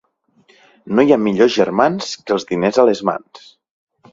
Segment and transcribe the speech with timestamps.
[0.99, 3.45] No hi ha millors germans que els diners a les mans.